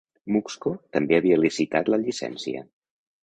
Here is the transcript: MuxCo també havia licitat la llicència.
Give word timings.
MuxCo 0.35 0.71
també 0.95 1.17
havia 1.17 1.37
licitat 1.43 1.93
la 1.95 2.01
llicència. 2.05 2.65